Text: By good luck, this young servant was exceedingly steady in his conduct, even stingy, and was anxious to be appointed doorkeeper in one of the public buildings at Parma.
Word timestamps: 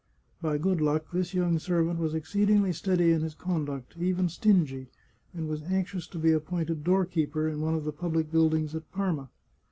By 0.41 0.57
good 0.57 0.81
luck, 0.81 1.11
this 1.13 1.35
young 1.35 1.59
servant 1.59 1.99
was 1.99 2.15
exceedingly 2.15 2.73
steady 2.73 3.11
in 3.11 3.21
his 3.21 3.35
conduct, 3.35 3.93
even 3.99 4.29
stingy, 4.29 4.87
and 5.31 5.47
was 5.47 5.61
anxious 5.61 6.07
to 6.07 6.17
be 6.17 6.31
appointed 6.31 6.83
doorkeeper 6.83 7.47
in 7.47 7.61
one 7.61 7.75
of 7.75 7.83
the 7.83 7.93
public 7.93 8.31
buildings 8.31 8.73
at 8.73 8.91
Parma. 8.91 9.29